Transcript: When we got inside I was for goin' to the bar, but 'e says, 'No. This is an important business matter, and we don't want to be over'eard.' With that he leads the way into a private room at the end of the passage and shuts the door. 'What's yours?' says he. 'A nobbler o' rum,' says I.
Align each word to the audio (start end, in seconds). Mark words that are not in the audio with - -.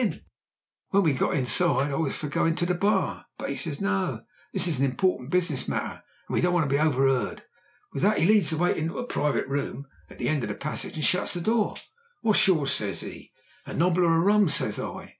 When 0.89 1.03
we 1.03 1.13
got 1.13 1.35
inside 1.35 1.91
I 1.91 1.95
was 1.95 2.17
for 2.17 2.27
goin' 2.27 2.55
to 2.55 2.65
the 2.65 2.73
bar, 2.73 3.27
but 3.37 3.51
'e 3.51 3.55
says, 3.55 3.79
'No. 3.79 4.23
This 4.51 4.65
is 4.67 4.79
an 4.79 4.85
important 4.85 5.29
business 5.29 5.67
matter, 5.67 6.01
and 6.27 6.33
we 6.33 6.41
don't 6.41 6.55
want 6.55 6.67
to 6.67 6.75
be 6.75 6.79
over'eard.' 6.79 7.43
With 7.93 8.01
that 8.01 8.17
he 8.17 8.25
leads 8.25 8.49
the 8.49 8.57
way 8.57 8.75
into 8.75 8.97
a 8.97 9.03
private 9.05 9.47
room 9.47 9.85
at 10.09 10.17
the 10.17 10.27
end 10.27 10.41
of 10.41 10.49
the 10.49 10.55
passage 10.55 10.95
and 10.95 11.05
shuts 11.05 11.35
the 11.35 11.41
door. 11.41 11.75
'What's 12.23 12.47
yours?' 12.47 12.71
says 12.71 13.01
he. 13.01 13.31
'A 13.67 13.75
nobbler 13.75 14.05
o' 14.11 14.17
rum,' 14.17 14.49
says 14.49 14.79
I. 14.79 15.09